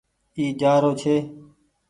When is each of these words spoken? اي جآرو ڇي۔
اي 0.35 0.43
جآرو 0.59 0.91
ڇي۔ 1.01 1.15